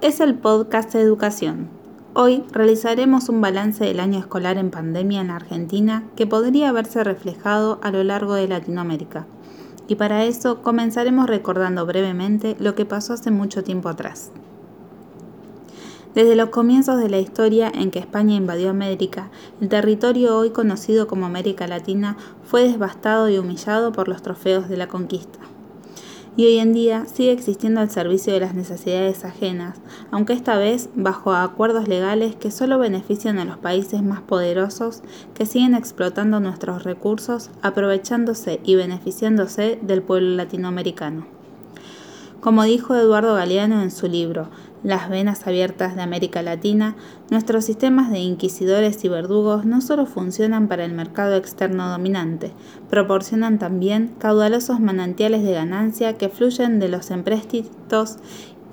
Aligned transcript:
es 0.00 0.20
el 0.20 0.36
podcast 0.36 0.94
de 0.94 1.02
educación. 1.02 1.68
Hoy 2.14 2.44
realizaremos 2.50 3.28
un 3.28 3.42
balance 3.42 3.84
del 3.84 4.00
año 4.00 4.18
escolar 4.18 4.56
en 4.56 4.70
pandemia 4.70 5.20
en 5.20 5.30
Argentina 5.30 6.04
que 6.16 6.26
podría 6.26 6.70
haberse 6.70 7.04
reflejado 7.04 7.78
a 7.82 7.90
lo 7.90 8.02
largo 8.04 8.32
de 8.32 8.48
Latinoamérica. 8.48 9.26
Y 9.86 9.96
para 9.96 10.24
eso 10.24 10.62
comenzaremos 10.62 11.26
recordando 11.26 11.84
brevemente 11.84 12.56
lo 12.58 12.74
que 12.74 12.86
pasó 12.86 13.12
hace 13.12 13.30
mucho 13.30 13.62
tiempo 13.62 13.90
atrás. 13.90 14.30
Desde 16.14 16.36
los 16.36 16.48
comienzos 16.48 16.98
de 16.98 17.10
la 17.10 17.18
historia 17.18 17.70
en 17.74 17.90
que 17.90 17.98
España 17.98 18.36
invadió 18.36 18.70
América, 18.70 19.28
el 19.60 19.68
territorio 19.68 20.38
hoy 20.38 20.50
conocido 20.50 21.06
como 21.06 21.26
América 21.26 21.66
Latina 21.66 22.16
fue 22.44 22.66
devastado 22.66 23.28
y 23.28 23.36
humillado 23.36 23.92
por 23.92 24.08
los 24.08 24.22
trofeos 24.22 24.70
de 24.70 24.78
la 24.78 24.88
conquista 24.88 25.38
y 26.36 26.46
hoy 26.46 26.58
en 26.58 26.72
día 26.72 27.06
sigue 27.06 27.32
existiendo 27.32 27.80
al 27.80 27.90
servicio 27.90 28.32
de 28.32 28.40
las 28.40 28.54
necesidades 28.54 29.24
ajenas, 29.24 29.80
aunque 30.10 30.32
esta 30.32 30.58
vez 30.58 30.88
bajo 30.94 31.32
acuerdos 31.32 31.88
legales 31.88 32.34
que 32.34 32.50
solo 32.50 32.78
benefician 32.78 33.38
a 33.38 33.44
los 33.44 33.58
países 33.58 34.02
más 34.02 34.20
poderosos 34.20 35.02
que 35.34 35.46
siguen 35.46 35.74
explotando 35.74 36.40
nuestros 36.40 36.84
recursos, 36.84 37.50
aprovechándose 37.62 38.60
y 38.64 38.74
beneficiándose 38.74 39.78
del 39.82 40.02
pueblo 40.02 40.30
latinoamericano. 40.30 41.43
Como 42.44 42.64
dijo 42.64 42.94
Eduardo 42.94 43.36
Galeano 43.36 43.80
en 43.80 43.90
su 43.90 44.06
libro 44.06 44.50
Las 44.82 45.08
venas 45.08 45.46
abiertas 45.46 45.96
de 45.96 46.02
América 46.02 46.42
Latina, 46.42 46.94
nuestros 47.30 47.64
sistemas 47.64 48.10
de 48.10 48.18
inquisidores 48.18 49.02
y 49.02 49.08
verdugos 49.08 49.64
no 49.64 49.80
solo 49.80 50.04
funcionan 50.04 50.68
para 50.68 50.84
el 50.84 50.92
mercado 50.92 51.36
externo 51.36 51.88
dominante, 51.88 52.52
proporcionan 52.90 53.58
también 53.58 54.14
caudalosos 54.18 54.78
manantiales 54.78 55.42
de 55.42 55.54
ganancia 55.54 56.18
que 56.18 56.28
fluyen 56.28 56.80
de 56.80 56.90
los 56.90 57.10
empréstitos 57.10 58.18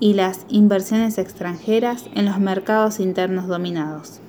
y 0.00 0.12
las 0.12 0.44
inversiones 0.50 1.16
extranjeras 1.16 2.04
en 2.14 2.26
los 2.26 2.38
mercados 2.38 3.00
internos 3.00 3.48
dominados. 3.48 4.20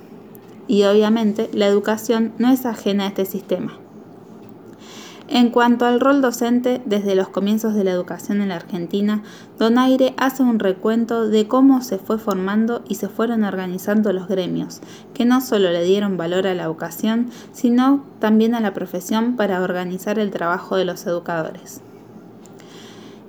Y 0.69 0.83
obviamente 0.83 1.50
la 1.52 1.67
educación 1.67 2.31
no 2.38 2.50
es 2.50 2.66
ajena 2.66 3.03
a 3.03 3.07
este 3.07 3.25
sistema. 3.25 3.82
En 5.29 5.52
cuanto 5.52 5.85
al 5.85 6.02
rol 6.02 6.21
docente, 6.21 6.81
desde 6.85 7.16
los 7.16 7.29
comienzos 7.29 7.75
de 7.75 7.85
la 7.85 7.91
educación 7.91 8.41
en 8.41 8.49
la 8.49 8.57
Argentina, 8.57 9.23
Donaire 9.57 10.13
hace 10.17 10.43
un 10.43 10.59
recuento 10.59 11.29
de 11.29 11.47
cómo 11.47 11.81
se 11.81 11.97
fue 11.97 12.17
formando 12.17 12.83
y 12.89 12.95
se 12.95 13.07
fueron 13.07 13.45
organizando 13.45 14.11
los 14.11 14.27
gremios, 14.27 14.81
que 15.13 15.23
no 15.23 15.39
solo 15.39 15.71
le 15.71 15.85
dieron 15.85 16.17
valor 16.17 16.45
a 16.45 16.53
la 16.53 16.63
educación, 16.63 17.29
sino 17.53 18.03
también 18.19 18.53
a 18.53 18.59
la 18.59 18.73
profesión 18.73 19.38
para 19.38 19.61
organizar 19.61 20.19
el 20.19 20.29
trabajo 20.29 20.75
de 20.75 20.85
los 20.85 21.07
educadores. 21.07 21.79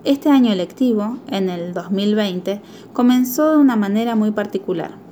Este 0.02 0.30
año 0.30 0.52
lectivo, 0.54 1.18
en 1.28 1.48
el 1.48 1.74
2020, 1.74 2.60
comenzó 2.92 3.52
de 3.52 3.58
una 3.58 3.76
manera 3.76 4.16
muy 4.16 4.32
particular 4.32 5.03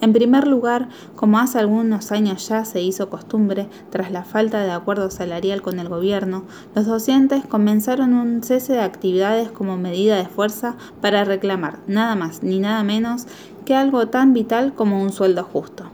en 0.00 0.12
primer 0.12 0.46
lugar, 0.46 0.88
como 1.16 1.38
hace 1.38 1.58
algunos 1.58 2.12
años 2.12 2.48
ya 2.48 2.64
se 2.64 2.80
hizo 2.82 3.10
costumbre, 3.10 3.68
tras 3.90 4.10
la 4.10 4.24
falta 4.24 4.62
de 4.62 4.70
acuerdo 4.70 5.10
salarial 5.10 5.62
con 5.62 5.78
el 5.78 5.88
gobierno, 5.88 6.44
los 6.74 6.86
docentes 6.86 7.44
comenzaron 7.46 8.14
un 8.14 8.42
cese 8.42 8.74
de 8.74 8.80
actividades 8.80 9.50
como 9.50 9.76
medida 9.76 10.16
de 10.16 10.26
fuerza 10.26 10.76
para 11.00 11.24
reclamar 11.24 11.80
nada 11.86 12.16
más 12.16 12.42
ni 12.42 12.60
nada 12.60 12.82
menos 12.82 13.26
que 13.64 13.74
algo 13.74 14.08
tan 14.08 14.32
vital 14.32 14.74
como 14.74 15.02
un 15.02 15.12
sueldo 15.12 15.44
justo. 15.44 15.84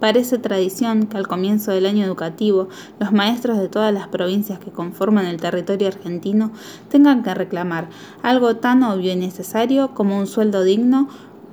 Parece 0.00 0.38
tradición 0.38 1.06
que 1.06 1.18
al 1.18 1.28
comienzo 1.28 1.72
del 1.72 1.84
año 1.84 2.06
educativo 2.06 2.68
los 2.98 3.12
maestros 3.12 3.58
de 3.58 3.68
todas 3.68 3.92
las 3.92 4.08
provincias 4.08 4.58
que 4.58 4.70
conforman 4.70 5.26
el 5.26 5.38
territorio 5.38 5.88
argentino 5.88 6.52
tengan 6.88 7.22
que 7.22 7.34
reclamar 7.34 7.90
algo 8.22 8.56
tan 8.56 8.82
obvio 8.82 9.12
y 9.12 9.16
necesario 9.16 9.92
como 9.92 10.18
un 10.18 10.26
sueldo 10.26 10.64
digno 10.64 11.08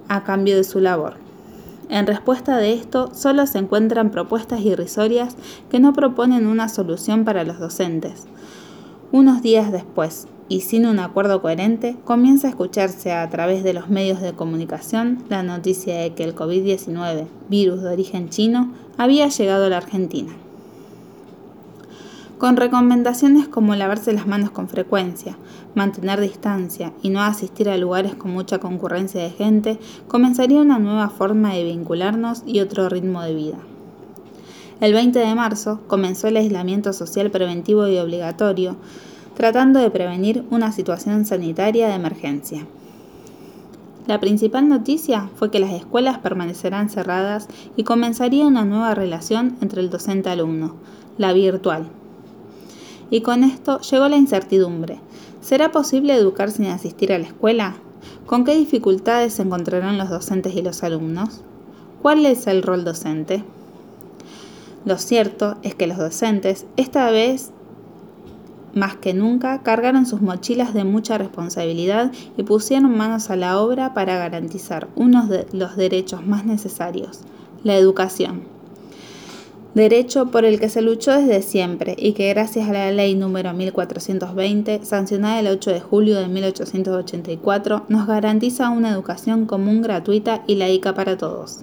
a 0.08 0.24
cambio 0.24 0.56
de 0.56 0.64
su 0.64 0.80
labor. 0.80 1.27
En 1.90 2.06
respuesta 2.06 2.58
de 2.58 2.74
esto, 2.74 3.12
solo 3.14 3.48
se 3.48 3.60
encuentran 3.60 4.12
propuestas 4.12 4.62
irrisorias 4.62 5.36
que 5.70 5.80
no 5.80 5.94
proponen 5.94 6.48
una 6.48 6.68
solución 6.68 7.24
para 7.24 7.44
los 7.44 7.60
docentes. 7.60 8.26
Unos 9.12 9.42
días 9.42 9.72
después, 9.72 10.28
y 10.50 10.62
sin 10.62 10.86
un 10.86 11.00
acuerdo 11.00 11.42
coherente, 11.42 11.96
comienza 12.04 12.48
a 12.48 12.50
escucharse 12.50 13.14
a 13.14 13.30
través 13.30 13.64
de 13.64 13.74
los 13.74 13.90
medios 13.90 14.22
de 14.22 14.34
comunicación 14.34 15.24
la 15.30 15.44
noticia 15.44 15.98
de 15.98 16.14
que 16.14 16.24
el 16.24 16.36
COVID-19, 16.36 17.28
virus 17.50 17.82
de 17.82 17.90
origen 17.90 18.30
chino, 18.30 18.74
había 18.98 19.28
llegado 19.28 19.66
a 19.66 19.70
la 19.70 19.78
Argentina 19.78 20.34
con 22.38 22.56
recomendaciones 22.56 23.48
como 23.48 23.76
lavarse 23.76 24.14
las 24.14 24.28
manos 24.28 24.52
con 24.52 24.70
frecuencia, 24.70 25.38
mantener 25.74 26.22
distancia 26.22 26.94
y 27.02 27.10
no 27.10 27.22
asistir 27.22 27.68
a 27.68 27.78
lugares 27.78 28.14
con 28.16 28.32
mucha 28.32 28.60
concurrencia 28.60 29.22
de 29.22 29.32
gente, 29.32 29.80
comenzaría 30.08 30.62
una 30.62 30.78
nueva 30.78 31.10
forma 31.10 31.54
de 31.54 31.64
vincularnos 31.64 32.44
y 32.46 32.60
otro 32.60 32.90
ritmo 32.90 33.24
de 33.24 33.34
vida. 33.34 33.58
El 34.80 34.94
20 34.94 35.18
de 35.18 35.34
marzo 35.34 35.82
comenzó 35.88 36.28
el 36.28 36.38
aislamiento 36.38 36.94
social 36.94 37.32
preventivo 37.32 37.88
y 37.88 37.98
obligatorio, 37.98 38.76
tratando 39.36 39.80
de 39.80 39.90
prevenir 39.90 40.46
una 40.52 40.72
situación 40.72 41.26
sanitaria 41.26 41.88
de 41.88 41.96
emergencia. 41.96 42.68
La 44.06 44.20
principal 44.20 44.70
noticia 44.70 45.30
fue 45.36 45.50
que 45.50 45.60
las 45.60 45.74
escuelas 45.74 46.20
permanecerán 46.20 46.90
cerradas 46.90 47.48
y 47.76 47.84
comenzaría 47.84 48.46
una 48.46 48.64
nueva 48.64 48.94
relación 48.94 49.58
entre 49.60 49.82
el 49.82 49.90
docente-alumno, 49.90 50.76
la 51.18 51.34
virtual, 51.34 51.90
y 53.10 53.22
con 53.22 53.44
esto 53.44 53.80
llegó 53.82 54.08
la 54.08 54.18
incertidumbre. 54.18 55.00
¿Será 55.42 55.72
posible 55.72 56.16
educar 56.16 56.52
sin 56.52 56.66
asistir 56.66 57.14
a 57.14 57.18
la 57.18 57.28
escuela? 57.28 57.78
¿Con 58.26 58.44
qué 58.44 58.56
dificultades 58.56 59.34
se 59.34 59.44
encontrarán 59.44 59.98
los 59.98 60.10
docentes 60.10 60.56
y 60.56 60.62
los 60.62 60.84
alumnos? 60.84 61.42
¿Cuál 62.02 62.26
es 62.26 62.48
el 62.48 62.64
rol 62.64 62.84
docente? 62.84 63.44
Lo 64.86 64.98
cierto 64.98 65.58
es 65.64 65.76
que 65.76 65.88
los 65.88 65.98
docentes, 65.98 66.66
esta 66.76 67.10
vez 67.12 67.52
más 68.74 68.96
que 68.96 69.14
nunca, 69.14 69.64
cargaron 69.64 70.06
sus 70.06 70.22
mochilas 70.22 70.74
de 70.74 70.84
mucha 70.84 71.18
responsabilidad 71.18 72.12
y 72.38 72.44
pusieron 72.44 72.96
manos 72.96 73.30
a 73.30 73.36
la 73.36 73.60
obra 73.60 73.94
para 73.94 74.18
garantizar 74.18 74.88
uno 74.96 75.28
de 75.28 75.48
los 75.52 75.76
derechos 75.76 76.26
más 76.26 76.46
necesarios, 76.46 77.22
la 77.64 77.76
educación 77.76 78.57
derecho 79.78 80.32
por 80.32 80.44
el 80.44 80.60
que 80.60 80.70
se 80.70 80.82
luchó 80.82 81.12
desde 81.12 81.42
siempre 81.42 81.96
y 81.98 82.14
que 82.14 82.30
gracias 82.30 82.68
a 82.68 82.74
la 82.74 82.92
ley 82.92 83.16
número 83.16 83.54
1420, 83.54 84.84
sancionada 84.84 85.40
el 85.40 85.48
8 85.48 85.72
de 85.72 85.80
julio 85.80 86.20
de 86.20 86.28
1884, 86.28 87.86
nos 87.88 88.08
garantiza 88.08 88.70
una 88.70 88.90
educación 88.90 89.46
común 89.46 89.82
gratuita 89.84 90.44
y 90.48 90.56
laica 90.56 90.96
para 90.96 91.16
todos. 91.16 91.60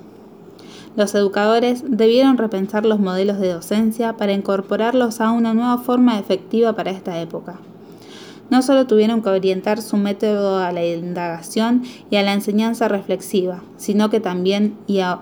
Los 0.97 1.15
educadores 1.17 1.83
debieron 1.87 2.39
repensar 2.39 2.87
los 2.87 3.01
modelos 3.01 3.41
de 3.41 3.53
docencia 3.53 4.17
para 4.17 4.33
incorporarlos 4.33 5.21
a 5.21 5.33
una 5.33 5.53
nueva 5.53 5.79
forma 5.79 6.19
efectiva 6.19 6.73
para 6.75 6.93
esta 6.93 7.21
época. 7.21 7.59
No 8.49 8.63
solo 8.63 8.87
tuvieron 8.87 9.23
que 9.23 9.31
orientar 9.31 9.83
su 9.83 9.97
método 9.97 10.59
a 10.59 10.71
la 10.71 10.85
indagación 10.85 11.83
y 12.11 12.17
a 12.17 12.23
la 12.23 12.33
enseñanza 12.33 12.87
reflexiva, 12.87 13.65
sino 13.77 14.09
que 14.09 14.21
también 14.21 14.77
y 14.87 15.01
a 15.01 15.21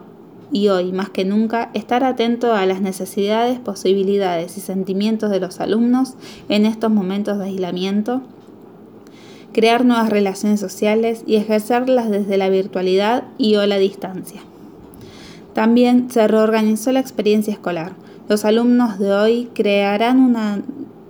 y 0.53 0.69
hoy 0.69 0.93
más 0.93 1.09
que 1.09 1.25
nunca 1.25 1.71
estar 1.73 2.05
atento 2.05 2.55
a 2.55 2.67
las 2.67 2.81
necesidades, 2.81 3.59
posibilidades 3.59 4.59
y 4.59 4.61
sentimientos 4.61 5.31
de 5.31 5.41
los 5.41 5.61
alumnos 5.61 6.15
en 6.49 6.67
estos 6.67 6.91
momentos 6.91 7.39
de 7.39 7.47
aislamiento, 7.47 8.21
crear 9.53 9.85
nuevas 9.85 10.11
relaciones 10.11 10.61
sociales 10.61 11.25
y 11.27 11.37
ejercerlas 11.37 12.11
desde 12.11 12.37
la 12.37 12.51
virtualidad 12.51 13.25
y 13.39 13.57
o 13.57 13.67
la 13.67 13.79
distancia. 13.79 14.43
También 15.55 16.11
se 16.11 16.29
reorganizó 16.29 16.93
la 16.93 17.01
experiencia 17.01 17.53
escolar. 17.53 17.93
Los 18.29 18.45
alumnos 18.45 18.99
de 18.99 19.13
hoy 19.13 19.51
crearán 19.55 20.21
una 20.21 20.63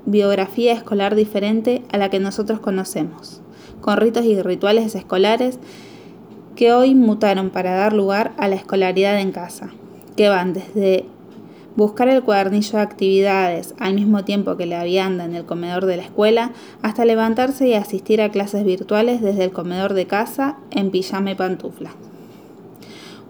biografía 0.06 0.73
escolar 0.73 1.15
diferente 1.15 1.83
a 1.93 1.99
la 1.99 2.11
que 2.11 2.19
nosotros 2.21 2.61
conocemos, 2.61 3.41
con 3.81 3.97
ritos 3.97 4.25
y 4.25 4.41
rituales 4.41 4.95
escolares 4.95 5.59
que 6.56 6.72
hoy 6.72 6.94
mutaron 6.94 7.50
para 7.50 7.75
dar 7.75 7.93
lugar 7.93 8.32
a 8.37 8.49
la 8.49 8.56
escolaridad 8.56 9.20
en 9.20 9.32
casa, 9.32 9.70
que 10.16 10.28
van 10.28 10.52
desde 10.52 11.06
buscar 11.76 12.08
el 12.08 12.22
cuadernillo 12.22 12.72
de 12.72 12.82
actividades 12.82 13.75
al 13.78 13.94
mismo 13.94 14.25
tiempo 14.25 14.56
que 14.56 14.66
la 14.66 14.84
vianda 14.84 15.25
en 15.25 15.34
el 15.34 15.44
comedor 15.44 15.87
de 15.87 15.96
la 15.96 16.02
escuela, 16.02 16.52
hasta 16.82 17.04
levantarse 17.04 17.69
y 17.69 17.75
asistir 17.75 18.20
a 18.20 18.31
clases 18.31 18.64
virtuales 18.64 19.22
desde 19.22 19.44
el 19.44 19.52
comedor 19.52 19.94
de 19.94 20.06
casa 20.06 20.56
en 20.70 20.90
pijama 20.90 21.31
y 21.31 21.34
pantufla. 21.34 21.90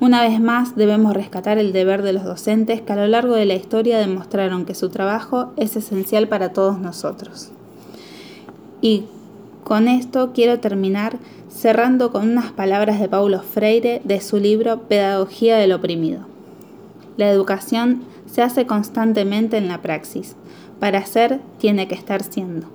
Una 0.01 0.21
vez 0.23 0.41
más 0.41 0.75
debemos 0.75 1.15
rescatar 1.15 1.59
el 1.59 1.73
deber 1.73 2.03
de 2.03 2.13
los 2.13 2.25
docentes 2.25 2.81
que 2.81 2.93
a 2.93 2.97
lo 2.97 3.07
largo 3.07 3.37
de 3.37 3.47
la 3.47 3.55
historia 3.55 3.99
demostraron 3.99 4.65
que 4.65 4.75
su 4.75 4.89
trabajo 4.89 5.53
es 5.57 5.77
esencial 5.77 6.27
para 6.27 6.53
todos 6.53 6.81
nosotros. 6.81 7.53
Y 8.81 9.05
con 9.65 9.89
esto 9.89 10.33
quiero 10.33 10.59
terminar 10.61 11.19
cerrando 11.49 12.11
con 12.11 12.29
unas 12.29 12.53
palabras 12.53 12.99
de 13.01 13.09
Paulo 13.09 13.43
Freire 13.43 14.01
de 14.05 14.21
su 14.21 14.39
libro 14.39 14.83
Pedagogía 14.89 15.57
del 15.57 15.73
Oprimido. 15.73 16.27
La 17.17 17.31
educación 17.31 18.03
se 18.27 18.43
hace 18.43 18.67
constantemente 18.67 19.57
en 19.59 19.69
la 19.69 19.83
praxis. 19.83 20.35
Para 20.81 21.05
ser, 21.07 21.41
tiene 21.59 21.87
que 21.87 21.95
estar 21.95 22.23
siendo. 22.23 22.67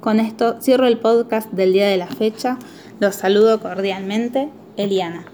Con 0.00 0.20
esto 0.20 0.56
cierro 0.60 0.86
el 0.86 0.98
podcast 0.98 1.50
del 1.52 1.72
día 1.72 1.88
de 1.88 1.96
la 1.96 2.06
fecha. 2.06 2.58
Los 2.98 3.14
saludo 3.16 3.60
cordialmente, 3.60 4.48
Eliana. 4.76 5.26